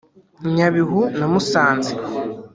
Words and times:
Nyabihu 0.55 1.01
na 1.17 1.25
Musanze 1.31 1.91